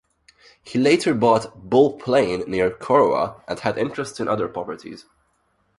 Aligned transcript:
He 0.63 0.79
later 0.79 1.13
bought 1.13 1.69
"Bull 1.69 1.99
Plain" 1.99 2.43
near 2.47 2.71
Corowa 2.71 3.43
and 3.47 3.59
had 3.59 3.77
interests 3.77 4.19
in 4.19 4.27
other 4.27 4.47
properties. 4.47 5.05